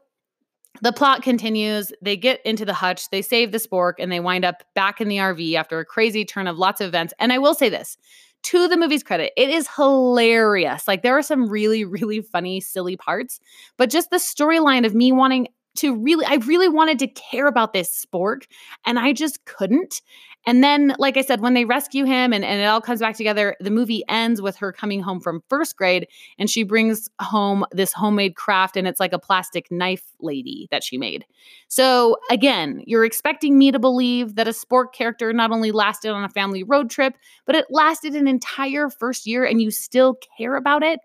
the 0.81 0.93
plot 0.93 1.23
continues. 1.23 1.93
They 2.03 2.17
get 2.17 2.41
into 2.45 2.65
the 2.65 2.75
hutch, 2.75 3.09
they 3.11 3.23
save 3.23 3.53
the 3.53 3.59
spork, 3.59 3.93
and 4.01 4.11
they 4.11 4.19
wind 4.19 4.45
up 4.45 4.65
back 4.75 5.01
in 5.01 5.07
the 5.07 5.19
RV 5.19 5.55
after 5.55 5.79
a 5.79 5.85
crazy 5.85 6.25
turn 6.25 6.49
of 6.49 6.59
lots 6.59 6.81
of 6.81 6.89
events. 6.89 7.15
And 7.21 7.33
I 7.33 7.39
will 7.39 7.55
say 7.55 7.69
this 7.69 7.97
to 8.43 8.67
the 8.67 8.77
movie's 8.77 9.05
credit, 9.05 9.33
it 9.37 9.51
is 9.51 9.69
hilarious. 9.77 10.89
Like 10.89 11.03
there 11.03 11.17
are 11.17 11.23
some 11.23 11.49
really, 11.49 11.85
really 11.85 12.23
funny, 12.23 12.61
silly 12.61 12.97
parts, 12.97 13.39
but 13.77 13.89
just 13.89 14.11
the 14.11 14.17
storyline 14.17 14.85
of 14.85 14.97
me 14.97 15.13
wanting 15.13 15.47
to 15.77 15.95
really, 15.97 16.25
I 16.27 16.37
really 16.37 16.69
wanted 16.69 16.99
to 17.01 17.09
care 17.09 17.47
about 17.47 17.73
this 17.73 18.05
spork 18.05 18.43
and 18.85 18.99
I 18.99 19.13
just 19.13 19.45
couldn't. 19.45 20.03
And 20.45 20.63
then, 20.63 20.95
like 20.99 21.17
I 21.17 21.23
said, 21.23 21.41
when 21.41 21.55
they 21.55 21.65
rescue 21.65 22.05
him 22.05 22.33
and, 22.33 22.45
and 22.45 22.61
it 22.61 22.65
all 22.65 22.81
comes 22.81 22.99
back 22.99 23.17
together, 23.17 23.57
the 23.61 23.71
movie 23.71 24.03
ends 24.09 24.43
with 24.43 24.57
her 24.57 24.73
coming 24.73 25.01
home 25.01 25.21
from 25.21 25.43
first 25.49 25.77
grade 25.77 26.09
and 26.39 26.51
she 26.51 26.65
brings 26.65 27.09
home 27.21 27.65
this 27.71 27.93
homemade 27.93 28.35
craft 28.35 28.77
and 28.77 28.89
it's 28.89 28.99
like 28.99 29.13
a 29.13 29.19
plastic 29.21 29.71
knife 29.71 30.05
lady 30.21 30.67
that 30.73 30.83
she 30.83 30.99
made. 30.99 31.25
So, 31.69 32.17
again, 32.29 32.83
you're 32.87 33.05
expecting 33.05 33.57
me 33.57 33.71
to 33.71 33.79
believe 33.79 34.35
that 34.35 34.49
a 34.49 34.53
spork 34.53 34.93
character 34.93 35.33
not 35.33 35.53
only 35.53 35.71
lasted 35.71 36.11
on 36.11 36.25
a 36.25 36.29
family 36.29 36.65
road 36.65 36.91
trip, 36.91 37.15
but 37.47 37.55
it 37.55 37.67
lasted 37.71 38.15
an 38.15 38.27
entire 38.27 38.91
first 38.91 39.27
year 39.27 39.45
and 39.45 39.63
you 39.63 39.71
still 39.71 40.17
care 40.37 40.57
about 40.57 40.83
it. 40.83 40.99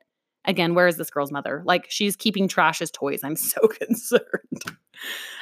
Again, 0.47 0.73
where 0.73 0.87
is 0.87 0.97
this 0.97 1.09
girl's 1.09 1.31
mother? 1.31 1.61
Like, 1.65 1.85
she's 1.89 2.15
keeping 2.15 2.47
trash 2.47 2.81
as 2.81 2.89
toys. 2.89 3.19
I'm 3.23 3.35
so 3.35 3.67
concerned. 3.67 4.63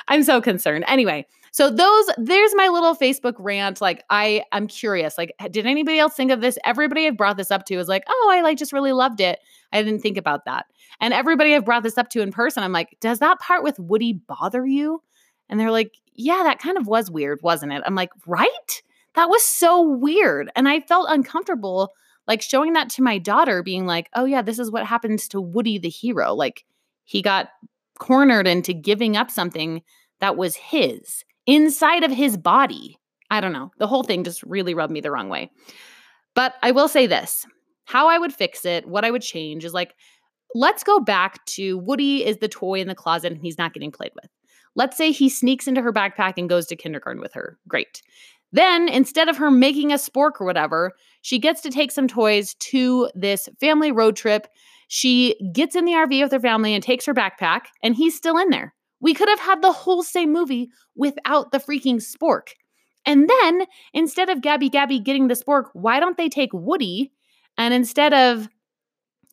I'm 0.08 0.24
so 0.24 0.42
concerned. 0.42 0.84
Anyway, 0.88 1.26
so 1.56 1.70
those 1.70 2.06
there's 2.18 2.54
my 2.56 2.68
little 2.68 2.96
Facebook 2.96 3.36
rant. 3.40 3.80
Like 3.80 4.04
I 4.10 4.44
I'm 4.52 4.68
curious. 4.68 5.18
Like 5.18 5.34
did 5.52 5.66
anybody 5.66 6.00
else 6.00 6.14
think 6.14 6.30
of 6.30 6.42
this? 6.42 6.58
Everybody 6.66 7.08
I've 7.08 7.16
brought 7.16 7.38
this 7.38 7.50
up 7.50 7.66
to 7.68 7.76
is 7.76 7.88
like, 7.88 8.04
"Oh, 8.10 8.30
I 8.30 8.42
like 8.42 8.58
just 8.58 8.74
really 8.74 8.92
loved 8.92 9.22
it." 9.22 9.40
I 9.72 9.82
didn't 9.82 10.02
think 10.02 10.18
about 10.18 10.44
that. 10.44 10.66
And 11.00 11.14
everybody 11.14 11.56
I've 11.56 11.64
brought 11.64 11.84
this 11.84 11.98
up 11.98 12.10
to 12.10 12.22
in 12.22 12.34
person, 12.34 12.62
I'm 12.62 12.74
like, 12.74 12.98
"Does 13.00 13.20
that 13.20 13.40
part 13.40 13.64
with 13.64 13.80
Woody 13.80 14.12
bother 14.14 14.66
you?" 14.66 15.02
And 15.48 15.58
they're 15.58 15.72
like, 15.72 15.94
"Yeah, 16.14 16.42
that 16.44 16.60
kind 16.60 16.78
of 16.78 16.88
was 16.88 17.10
weird, 17.10 17.40
wasn't 17.42 17.72
it?" 17.72 17.84
I'm 17.86 17.96
like, 17.96 18.12
"Right? 18.28 18.84
That 19.14 19.30
was 19.30 19.44
so 19.44 19.82
weird." 19.82 20.52
And 20.58 20.68
I 20.68 20.82
felt 20.82 21.08
uncomfortable 21.10 21.94
like 22.28 22.42
showing 22.42 22.74
that 22.74 22.90
to 22.90 23.04
my 23.04 23.18
daughter 23.18 23.64
being 23.64 23.86
like, 23.86 24.10
"Oh 24.16 24.26
yeah, 24.26 24.42
this 24.42 24.60
is 24.60 24.72
what 24.72 24.86
happens 24.86 25.28
to 25.30 25.42
Woody 25.42 25.78
the 25.78 25.90
hero." 25.90 26.34
Like 26.34 26.66
he 27.04 27.22
got 27.22 27.50
cornered 28.00 28.48
into 28.48 28.74
giving 28.74 29.16
up 29.16 29.32
something 29.32 29.82
that 30.20 30.38
was 30.38 30.56
his 30.56 31.24
inside 31.46 32.04
of 32.04 32.12
his 32.12 32.38
body. 32.38 32.98
I 33.30 33.42
don't 33.42 33.54
know. 33.54 33.72
The 33.80 33.88
whole 33.88 34.04
thing 34.04 34.24
just 34.24 34.44
really 34.44 34.74
rubbed 34.74 34.94
me 34.94 35.02
the 35.02 35.12
wrong 35.12 35.30
way. 35.30 35.52
But 36.36 36.56
I 36.62 36.72
will 36.72 36.88
say 36.88 37.08
this 37.08 37.46
how 37.86 38.08
I 38.08 38.18
would 38.18 38.34
fix 38.34 38.66
it, 38.66 38.88
what 38.88 39.06
I 39.06 39.12
would 39.12 39.22
change 39.22 39.64
is 39.64 39.74
like, 39.74 39.94
let's 40.54 40.84
go 40.84 41.00
back 41.00 41.46
to 41.46 41.78
Woody 41.78 42.26
is 42.26 42.38
the 42.38 42.48
toy 42.48 42.82
in 42.82 42.88
the 42.88 42.96
closet 42.96 43.32
and 43.32 43.42
he's 43.42 43.58
not 43.58 43.74
getting 43.74 43.92
played 43.92 44.12
with. 44.16 44.30
Let's 44.76 44.98
say 44.98 45.12
he 45.12 45.30
sneaks 45.30 45.68
into 45.68 45.82
her 45.82 45.94
backpack 45.94 46.34
and 46.38 46.50
goes 46.50 46.66
to 46.68 46.76
kindergarten 46.76 47.22
with 47.22 47.34
her. 47.34 47.58
Great. 47.68 48.02
Then, 48.56 48.88
instead 48.88 49.28
of 49.28 49.36
her 49.36 49.52
making 49.52 49.92
a 49.92 49.96
spork 49.96 50.40
or 50.40 50.46
whatever, 50.46 50.94
she 51.22 51.40
gets 51.40 51.60
to 51.60 51.70
take 51.70 51.92
some 51.92 52.08
toys 52.08 52.54
to 52.60 53.10
this 53.14 53.50
family 53.60 53.92
road 53.92 54.16
trip. 54.16 54.48
She 54.88 55.36
gets 55.54 55.76
in 55.76 55.84
the 55.84 55.92
RV 55.92 56.24
with 56.24 56.32
her 56.32 56.40
family 56.40 56.74
and 56.74 56.82
takes 56.82 57.06
her 57.06 57.14
backpack, 57.14 57.64
and 57.84 57.96
he's 57.96 58.16
still 58.16 58.38
in 58.38 58.52
there. 58.52 58.74
We 59.02 59.14
could 59.14 59.28
have 59.28 59.42
had 59.42 59.62
the 59.62 59.74
whole 59.74 60.04
same 60.04 60.32
movie 60.32 60.70
without 60.96 61.52
the 61.52 61.58
freaking 61.58 61.96
spork. 61.96 62.54
And 63.06 63.30
then 63.30 63.66
instead 63.94 64.30
of 64.30 64.42
Gabby 64.42 64.70
Gabby 64.70 65.00
getting 65.00 65.28
the 65.28 65.34
spork, 65.34 65.66
why 65.74 66.00
don't 66.00 66.16
they 66.16 66.30
take 66.30 66.52
Woody 66.54 67.12
and 67.58 67.74
instead 67.74 68.14
of 68.14 68.48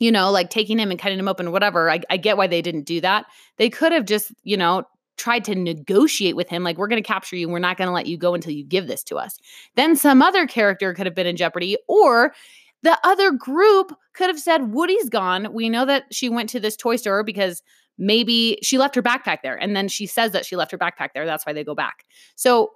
you 0.01 0.11
know, 0.11 0.33
like 0.33 0.51
taking 0.51 0.81
him 0.81 0.91
and 0.91 0.99
cutting 0.99 1.17
him 1.19 1.29
open, 1.29 1.53
whatever. 1.53 1.89
I, 1.89 2.01
I 2.11 2.17
get 2.17 2.37
why 2.37 2.49
they 2.49 2.61
didn't 2.61 2.87
do 2.87 3.01
that. 3.03 3.27
They 3.57 3.71
could 3.71 3.93
have 3.93 4.05
just, 4.05 4.33
you 4.43 4.57
know, 4.57 4.83
tried 5.17 5.45
to 5.45 5.55
negotiate 5.55 6.37
with 6.37 6.49
him, 6.49 6.63
like, 6.63 6.79
we're 6.79 6.89
going 6.89 7.03
to 7.03 7.07
capture 7.07 7.37
you. 7.37 7.49
We're 7.49 7.59
not 7.59 7.77
going 7.77 7.89
to 7.89 7.93
let 7.93 8.07
you 8.07 8.17
go 8.17 8.35
until 8.35 8.53
you 8.53 8.65
give 8.65 8.87
this 8.87 9.03
to 9.05 9.17
us. 9.17 9.39
Then 9.77 9.97
some 9.97 10.23
other 10.23 10.47
character 10.47 10.95
could 10.95 11.07
have 11.07 11.15
been 11.15 11.27
in 11.27 11.37
jeopardy, 11.37 11.77
or 11.89 12.35
the 12.83 12.99
other 13.05 13.31
group 13.31 13.93
could 14.15 14.29
have 14.29 14.41
said, 14.41 14.73
Woody's 14.73 15.09
gone. 15.09 15.53
We 15.53 15.69
know 15.69 15.85
that 15.87 16.05
she 16.11 16.29
went 16.29 16.49
to 16.51 16.61
this 16.61 16.77
toy 16.77 16.97
store 16.97 17.23
because 17.23 17.63
maybe 17.99 18.59
she 18.63 18.79
left 18.79 18.95
her 18.95 19.03
backpack 19.03 19.39
there 19.43 19.57
and 19.57 19.77
then 19.77 19.89
she 19.89 20.07
says 20.07 20.33
that 20.33 20.47
she 20.47 20.57
left 20.57 20.73
her 20.73 20.79
backpack 20.79 21.11
there 21.15 21.27
that's 21.27 21.45
why 21.45 21.53
they 21.53 21.63
go 21.63 21.75
back 21.75 22.05
so 22.35 22.71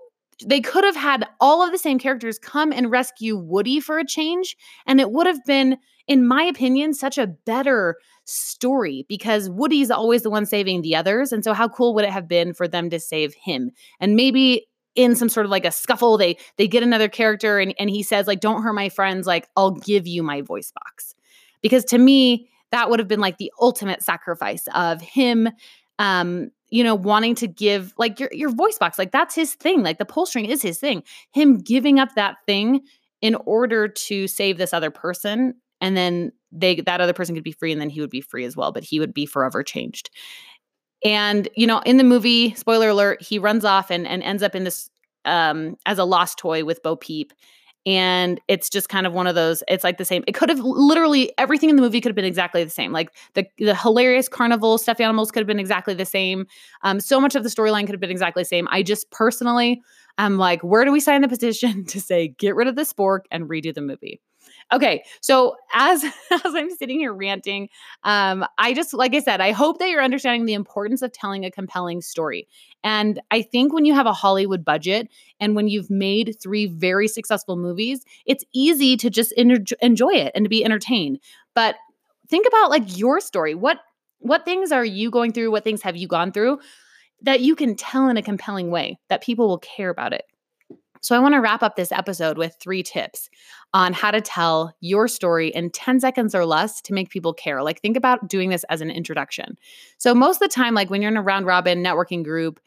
they 0.45 0.61
could 0.61 0.85
have 0.85 0.97
had 0.97 1.27
all 1.41 1.65
of 1.65 1.73
the 1.73 1.79
same 1.79 1.99
characters 1.99 2.39
come 2.39 2.73
and 2.73 2.91
rescue 2.91 3.37
Woody 3.37 3.81
for 3.81 3.99
a 3.99 4.07
change 4.07 4.57
and 4.87 5.01
it 5.01 5.11
would 5.11 5.27
have 5.27 5.45
been 5.47 5.79
in 6.07 6.27
my 6.27 6.43
opinion 6.43 6.95
such 6.95 7.19
a 7.19 7.27
better 7.27 7.97
story 8.25 9.07
because 9.09 9.49
Woody's 9.49 9.91
always 9.91 10.23
the 10.23 10.31
one 10.31 10.47
saving 10.47 10.83
the 10.83 10.97
others 10.97 11.33
and 11.33 11.43
so 11.43 11.53
how 11.53 11.69
cool 11.69 11.95
would 11.95 12.05
it 12.05 12.11
have 12.11 12.29
been 12.29 12.53
for 12.53 12.69
them 12.69 12.91
to 12.91 13.01
save 13.01 13.35
him? 13.35 13.71
And 14.01 14.17
maybe 14.17 14.67
in 14.95 15.15
some 15.15 15.29
sort 15.29 15.47
of 15.47 15.51
like 15.51 15.65
a 15.65 15.71
scuffle 15.71 16.17
they 16.19 16.37
they 16.57 16.67
get 16.67 16.83
another 16.83 17.09
character 17.09 17.59
and, 17.59 17.75
and 17.79 17.91
he 17.91 18.03
says 18.03 18.27
like 18.27 18.41
don't 18.41 18.63
hurt 18.63 18.73
my 18.73 18.89
friends 18.89 19.27
like 19.27 19.49
I'll 19.57 19.73
give 19.73 20.07
you 20.07 20.23
my 20.23 20.43
voice 20.43 20.73
box. 20.73 21.15
Because 21.63 21.85
to 21.87 21.99
me 21.99 22.49
that 22.73 22.91
would 22.91 22.99
have 22.99 23.09
been 23.09 23.21
like 23.21 23.39
the 23.39 23.53
ultimate 23.61 24.03
sacrifice 24.03 24.65
of 24.75 25.01
him 25.01 25.49
um 25.99 26.51
you 26.71 26.83
know 26.83 26.95
wanting 26.95 27.35
to 27.37 27.47
give 27.47 27.93
like 27.99 28.19
your 28.19 28.29
your 28.33 28.51
voice 28.51 28.79
box 28.79 28.99
like 28.99 29.13
that's 29.13 29.35
his 29.35 29.55
thing 29.55 29.83
like 29.83 29.99
the 29.99 30.05
pull 30.05 30.27
string 30.27 30.47
is 30.47 30.63
his 30.63 30.79
thing. 30.79 31.03
Him 31.33 31.59
giving 31.59 31.99
up 31.99 32.15
that 32.17 32.37
thing 32.47 32.83
in 33.23 33.35
order 33.47 33.89
to 33.89 34.29
save 34.29 34.59
this 34.59 34.75
other 34.75 34.91
person 34.91 35.55
and 35.81 35.97
then 35.97 36.33
they 36.53 36.81
that 36.81 37.01
other 37.01 37.13
person 37.13 37.35
could 37.35 37.45
be 37.45 37.53
free 37.53 37.73
and 37.73 37.81
then 37.81 37.91
he 37.91 38.01
would 38.01 38.11
be 38.11 38.21
free 38.21 38.45
as 38.45 38.57
well 38.57 38.73
but 38.73 38.85
he 38.85 39.01
would 39.01 39.15
be 39.15 39.27
forever 39.27 39.63
changed. 39.63 40.11
And 41.05 41.49
you 41.57 41.67
know 41.67 41.81
in 41.81 41.97
the 41.97 42.05
movie 42.05 42.55
spoiler 42.55 42.89
alert 42.91 43.23
he 43.23 43.39
runs 43.39 43.65
off 43.65 43.91
and 43.91 44.07
and 44.07 44.23
ends 44.23 44.43
up 44.43 44.55
in 44.55 44.65
this 44.65 44.91
um 45.25 45.77
as 45.87 45.99
a 45.99 46.05
lost 46.05 46.39
toy 46.39 46.65
with 46.65 46.83
bo 46.83 46.97
peep 46.97 47.33
and 47.87 48.41
it's 48.49 48.69
just 48.69 48.89
kind 48.89 49.07
of 49.07 49.13
one 49.13 49.27
of 49.27 49.35
those 49.35 49.63
it's 49.69 49.85
like 49.85 49.97
the 49.97 50.05
same 50.05 50.25
it 50.27 50.33
could 50.33 50.49
have 50.49 50.59
literally 50.59 51.33
everything 51.39 51.71
in 51.71 51.77
the 51.77 51.83
movie 51.83 52.01
could 52.01 52.11
have 52.11 52.17
been 52.17 52.25
exactly 52.25 52.63
the 52.63 52.71
same 52.71 52.93
like 52.93 53.11
the 53.35 53.47
the 53.59 53.75
hilarious 53.75 54.29
carnival 54.29 54.77
stuffed 54.77 55.01
animals 55.01 55.31
could 55.31 55.41
have 55.41 55.47
been 55.47 55.61
exactly 55.61 55.95
the 55.95 56.05
same 56.05 56.47
um, 56.83 57.01
so 57.01 57.21
much 57.21 57.35
of 57.35 57.45
the 57.45 57.49
storyline 57.49 57.87
could 57.87 57.95
have 57.95 58.01
been 58.01 58.11
exactly 58.11 58.43
the 58.43 58.49
same 58.49 58.67
i 58.71 58.83
just 58.83 59.11
personally 59.13 59.81
i'm 60.19 60.37
like 60.37 60.63
where 60.63 60.85
do 60.85 60.91
we 60.93 61.01
sign 61.01 61.23
the 61.23 61.29
petition 61.29 61.85
to 61.87 62.01
say 62.01 62.29
get 62.29 62.57
rid 62.57 62.69
of 62.69 62.75
the 62.75 62.83
spork 62.83 63.21
and 63.31 63.49
redo 63.49 63.73
the 63.73 63.81
movie 63.81 64.21
Okay, 64.73 65.05
so 65.21 65.57
as 65.75 66.03
as 66.31 66.55
I'm 66.55 66.71
sitting 66.71 66.99
here 66.99 67.13
ranting, 67.13 67.69
um, 68.03 68.45
I 68.59 68.75
just 68.75 68.93
like 68.93 69.15
I 69.15 69.21
said, 69.21 69.41
I 69.41 69.53
hope 69.53 69.79
that 69.79 69.89
you're 69.89 70.03
understanding 70.03 70.45
the 70.45 70.55
importance 70.55 71.03
of 71.03 71.13
telling 71.13 71.45
a 71.45 71.51
compelling 71.51 72.03
story. 72.03 72.49
And 72.83 73.21
I 73.31 73.43
think 73.43 73.73
when 73.73 73.85
you 73.85 73.95
have 73.95 74.07
a 74.07 74.13
Hollywood 74.13 74.65
budget 74.65 75.09
and 75.41 75.55
when 75.55 75.69
you've 75.69 75.91
made 75.91 76.37
three 76.41 76.67
very 76.67 77.09
successful 77.09 77.57
movies, 77.57 78.05
it's 78.27 78.45
easy 78.53 78.97
to 78.97 79.11
just 79.11 79.33
enjoy 79.33 80.13
it 80.13 80.33
and 80.35 80.45
to 80.45 80.49
be 80.49 80.65
entertained. 80.65 81.21
But 81.55 81.77
think 82.29 82.47
about 82.47 82.71
like 82.71 82.99
your 82.99 83.21
story. 83.21 83.55
What 83.55 83.79
what 84.19 84.45
things 84.45 84.73
are 84.73 84.85
you 84.85 85.11
going 85.11 85.33
through? 85.33 85.53
What 85.53 85.65
things 85.65 85.83
have 85.83 85.97
you 85.97 86.09
gone 86.09 86.33
through 86.33 86.59
that 87.23 87.41
you 87.41 87.55
can 87.55 87.77
tell 87.77 88.09
in 88.09 88.17
a 88.17 88.23
compelling 88.23 88.71
way 88.71 88.99
that 89.09 89.23
people 89.23 89.47
will 89.47 89.59
care 89.59 89.91
about 89.91 90.13
it? 90.13 90.25
So, 91.01 91.17
I 91.17 91.19
want 91.19 91.35
to 91.35 91.41
wrap 91.41 91.63
up 91.63 91.77
this 91.77 91.93
episode 91.93 92.39
with 92.39 92.57
three 92.61 92.83
tips 92.83 93.29
on 93.75 93.93
how 93.93 94.11
to 94.11 94.21
tell 94.21 94.75
your 94.81 95.09
story 95.09 95.49
in 95.49 95.71
10 95.71 96.01
seconds 96.01 96.35
or 96.35 96.47
less 96.47 96.81
to 96.83 96.93
make 96.93 97.11
people 97.11 97.35
care. 97.35 97.63
Like, 97.63 97.81
think 97.81 97.97
about 97.97 98.29
doing 98.29 98.51
this 98.51 98.65
as 98.65 98.81
an 98.81 98.91
introduction. 98.91 99.59
So, 99.99 100.15
most 100.15 100.37
of 100.37 100.49
the 100.49 100.55
time, 100.55 100.75
like 100.75 100.91
when 100.91 101.03
you're 101.03 101.11
in 101.11 101.17
a 101.17 101.23
round 101.23 101.47
robin 101.47 101.83
networking 101.83 102.25
group 102.25 102.61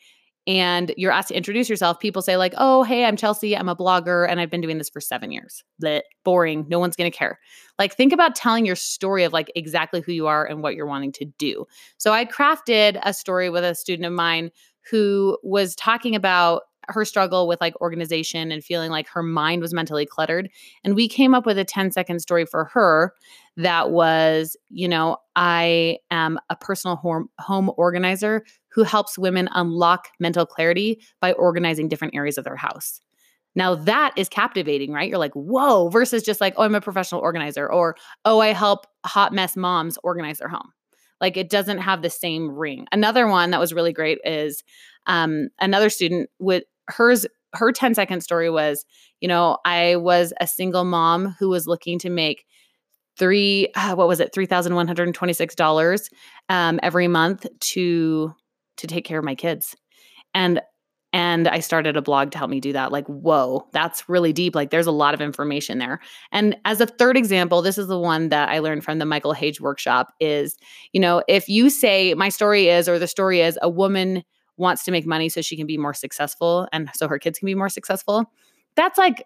and 0.48 0.93
you're 0.98 1.12
asked 1.12 1.29
to 1.29 1.36
introduce 1.36 1.69
yourself, 1.69 2.00
people 2.00 2.21
say, 2.21 2.38
like, 2.38 2.53
oh, 2.57 2.83
hey, 2.83 3.05
I'm 3.05 3.17
Chelsea. 3.17 3.55
I'm 3.55 3.69
a 3.69 3.75
blogger 3.75 4.27
and 4.29 4.39
I've 4.39 4.50
been 4.50 4.62
doing 4.62 4.77
this 4.77 4.89
for 4.89 5.01
seven 5.01 5.31
years. 5.31 5.63
Blech, 5.81 6.01
boring. 6.24 6.65
No 6.69 6.79
one's 6.79 6.95
going 6.95 7.12
to 7.12 7.17
care. 7.17 7.39
Like, 7.77 7.95
think 7.95 8.13
about 8.13 8.36
telling 8.36 8.65
your 8.65 8.75
story 8.75 9.24
of 9.24 9.33
like 9.33 9.51
exactly 9.55 10.01
who 10.01 10.12
you 10.12 10.27
are 10.27 10.45
and 10.45 10.62
what 10.62 10.75
you're 10.75 10.88
wanting 10.88 11.12
to 11.13 11.25
do. 11.25 11.65
So, 11.98 12.13
I 12.13 12.25
crafted 12.25 13.00
a 13.03 13.13
story 13.13 13.50
with 13.50 13.63
a 13.63 13.75
student 13.75 14.05
of 14.05 14.13
mine 14.13 14.51
who 14.89 15.38
was 15.43 15.75
talking 15.75 16.15
about 16.15 16.63
her 16.89 17.05
struggle 17.05 17.48
with 17.48 17.62
like 17.62 17.79
organization 17.81 18.51
and 18.51 18.63
feeling 18.63 18.91
like 18.91 19.08
her 19.10 19.24
mind 19.24 19.62
was 19.62 19.74
mentally 19.74 20.05
cluttered. 20.05 20.50
And 20.84 20.96
we 20.96 21.08
came 21.08 21.34
up 21.34 21.46
with 21.46 21.58
a 21.58 21.65
10 21.65 21.91
second 21.91 22.19
story 22.19 22.46
for 22.46 22.65
her 22.65 23.13
that 23.58 23.91
was, 23.91 24.55
you 24.69 24.88
know, 24.88 25.17
I 25.36 25.98
am 26.12 26.39
a 26.50 26.55
personal 26.55 26.96
home, 26.96 27.29
home 27.39 27.72
organizer 27.77 28.43
who 28.72 28.84
helps 28.84 29.17
women 29.17 29.50
unlock 29.53 30.10
mental 30.19 30.46
clarity 30.46 31.01
by 31.19 31.34
organizing 31.34 31.88
different 31.88 32.15
areas 32.15 32.38
of 32.38 32.43
their 32.43 32.55
house. 32.55 33.01
Now 33.55 33.75
that 33.75 34.13
is 34.15 34.29
captivating, 34.29 34.91
right? 34.93 35.10
You're 35.10 35.17
like, 35.17 35.34
whoa, 35.34 35.89
versus 35.89 36.24
just 36.24 36.39
like, 36.39 36.53
oh, 36.58 36.63
I'm 36.63 36.75
a 36.75 36.81
professional 36.81 37.22
organizer 37.22 37.69
or, 37.69 37.96
oh, 38.24 38.39
I 38.39 38.53
help 38.53 38.86
hot 39.05 39.34
mess 39.34 39.58
moms 39.58 39.98
organize 40.03 40.38
their 40.38 40.50
home. 40.50 40.72
Like 41.19 41.36
it 41.36 41.50
doesn't 41.50 41.79
have 41.79 42.01
the 42.01 42.10
same 42.10 42.50
ring. 42.50 42.88
Another 42.91 43.27
one 43.27 43.51
that 43.51 43.60
was 43.60 43.74
really 43.74 43.93
great 43.93 44.19
is 44.24 44.63
um, 45.08 45.50
another 45.60 45.89
student 45.89 46.29
with 46.39 46.63
hers 46.89 47.25
her 47.55 47.72
10 47.72 47.96
second 47.96 48.22
story 48.22 48.50
was, 48.50 48.86
you 49.22 49.27
know, 49.27 49.58
I 49.65 49.96
was 49.96 50.34
a 50.39 50.46
single 50.48 50.84
mom 50.84 51.36
who 51.39 51.50
was 51.50 51.65
looking 51.65 51.98
to 52.00 52.10
make 52.10 52.46
three, 53.17 53.69
uh, 53.75 53.96
what 53.96 54.08
was 54.08 54.19
it, 54.19 54.34
$3,126 54.34 56.10
um, 56.50 56.79
every 56.81 57.08
month 57.08 57.46
to 57.60 58.34
to 58.77 58.88
take 58.88 59.03
care 59.03 59.19
of 59.19 59.25
my 59.25 59.36
kids. 59.36 59.75
And 60.34 60.62
and 61.12 61.48
I 61.48 61.60
started 61.60 61.98
a 61.98 62.03
blog 62.03 62.31
to 62.31 62.38
help 62.38 62.51
me 62.51 62.60
do 62.60 62.74
that. 62.74 62.91
Like, 62.91 63.08
whoa, 63.08 63.67
that's 63.74 64.08
really 64.08 64.31
deep. 64.31 64.53
Like, 64.53 64.69
there's 64.69 64.86
a 64.86 64.91
lot 64.91 65.15
of 65.15 65.22
information 65.22 65.79
there. 65.79 66.00
And 66.31 66.55
as 66.65 66.81
a 66.81 66.86
third 66.86 67.17
example, 67.17 67.63
this 67.63 67.79
is 67.79 67.88
the 67.88 68.00
one 68.00 68.29
that 68.29 68.50
I 68.50 68.60
learned 68.60 68.84
from 68.84 69.00
the 69.00 69.05
Michael 69.05 69.34
Hauge 69.34 69.60
workshop 69.60 70.13
is, 70.19 70.55
you 70.93 71.01
know, 71.01 71.24
if 71.27 71.50
you 71.50 71.72
say, 71.72 72.13
my 72.13 72.29
story 72.29 72.67
is, 72.69 72.88
or 72.88 73.00
the 73.00 73.08
story 73.08 73.41
is, 73.41 73.58
a 73.63 73.69
woman 73.69 74.24
wants 74.60 74.84
to 74.84 74.92
make 74.92 75.08
money 75.08 75.30
so 75.30 75.42
she 75.42 75.58
can 75.58 75.66
be 75.66 75.78
more 75.78 75.94
successful 75.94 76.68
and 76.72 76.89
so 76.94 77.08
her 77.08 77.18
kids 77.18 77.39
can 77.39 77.46
be 77.48 77.56
more 77.56 77.70
successful, 77.70 78.32
that's 78.75 78.98
like 78.98 79.24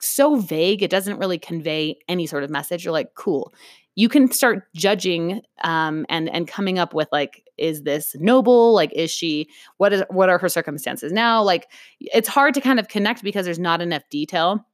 so 0.00 0.36
vague. 0.36 0.82
It 0.82 0.90
doesn't 0.90 1.18
really 1.18 1.38
convey 1.38 1.98
any 2.08 2.26
sort 2.26 2.44
of 2.44 2.50
message. 2.50 2.84
You're 2.84 2.92
like, 2.92 3.14
cool. 3.14 3.52
You 3.94 4.08
can 4.08 4.30
start 4.30 4.64
judging 4.74 5.40
um, 5.64 6.04
and 6.08 6.28
and 6.28 6.46
coming 6.46 6.78
up 6.78 6.92
with 6.92 7.08
like, 7.12 7.42
is 7.56 7.82
this 7.82 8.14
noble? 8.18 8.74
Like, 8.74 8.92
is 8.92 9.10
she? 9.10 9.48
What 9.78 9.92
is? 9.92 10.02
What 10.10 10.28
are 10.28 10.38
her 10.38 10.50
circumstances 10.50 11.12
now? 11.12 11.42
Like, 11.42 11.70
it's 12.00 12.28
hard 12.28 12.52
to 12.54 12.60
kind 12.60 12.78
of 12.78 12.88
connect 12.88 13.22
because 13.22 13.46
there's 13.46 13.58
not 13.58 13.80
enough 13.80 14.02
detail. 14.10 14.66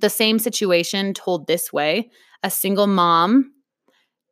The 0.00 0.10
same 0.10 0.38
situation 0.38 1.14
told 1.14 1.46
this 1.46 1.72
way: 1.72 2.10
a 2.42 2.50
single 2.50 2.86
mom 2.86 3.52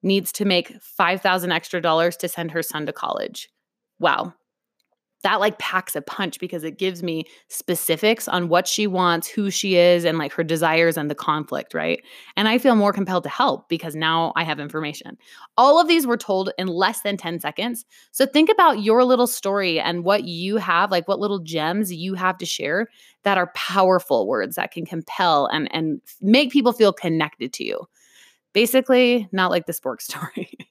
needs 0.03 0.33
to 0.33 0.45
make 0.45 0.75
five 0.83 1.23
thousand 1.23 1.53
extra 1.53 1.81
dollars 1.81 2.17
to 2.19 2.29
send 2.29 2.51
her 2.51 2.63
son 2.63 2.85
to 2.87 2.93
college. 2.93 3.49
Wow, 3.99 4.35
that 5.23 5.41
like 5.41 5.59
packs 5.59 5.95
a 5.95 6.03
punch 6.03 6.41
because 6.41 6.65
it 6.65 6.79
gives 6.79 7.03
me 7.03 7.25
specifics 7.49 8.27
on 8.27 8.49
what 8.49 8.67
she 8.67 8.87
wants, 8.87 9.29
who 9.29 9.51
she 9.51 9.77
is, 9.77 10.05
and 10.05 10.19
like 10.19 10.33
her 10.33 10.45
desires 10.45 10.97
and 10.97 11.11
the 11.11 11.15
conflict, 11.15 11.75
right? 11.75 12.03
And 12.37 12.49
I 12.49 12.59
feel 12.59 12.75
more 12.75 12.93
compelled 12.93 13.25
to 13.25 13.29
help 13.29 13.69
because 13.69 13.95
now 13.95 14.33
I 14.37 14.45
have 14.45 14.59
information. 14.59 15.19
All 15.57 15.81
of 15.81 15.89
these 15.89 16.07
were 16.07 16.17
told 16.17 16.51
in 16.59 16.69
less 16.69 17.03
than 17.03 17.17
10 17.17 17.41
seconds. 17.41 17.85
So 18.13 18.25
think 18.25 18.49
about 18.49 18.83
your 18.83 19.05
little 19.05 19.27
story 19.27 19.79
and 19.79 20.05
what 20.05 20.25
you 20.25 20.57
have, 20.57 20.91
like 20.91 21.07
what 21.07 21.21
little 21.21 21.41
gems 21.41 21.93
you 21.93 22.15
have 22.15 22.39
to 22.39 22.47
share 22.47 22.89
that 23.25 23.37
are 23.37 23.53
powerful 23.55 24.27
words 24.27 24.57
that 24.57 24.73
can 24.73 24.87
compel 24.87 25.47
and, 25.47 25.73
and 25.75 26.01
make 26.23 26.51
people 26.51 26.73
feel 26.73 26.93
connected 26.93 27.53
to 27.55 27.65
you. 27.65 27.87
Basically, 28.53 29.29
not 29.33 29.51
like 29.51 29.67
the 29.67 29.73
spork 29.73 30.01
story. 30.01 30.70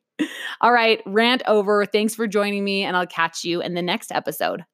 All 0.61 0.73
right, 0.73 1.01
rant 1.05 1.41
over. 1.47 1.85
Thanks 1.85 2.15
for 2.15 2.27
joining 2.27 2.63
me, 2.63 2.83
and 2.83 2.97
I'll 2.97 3.07
catch 3.07 3.43
you 3.43 3.61
in 3.61 3.73
the 3.73 3.81
next 3.81 4.11
episode. 4.11 4.65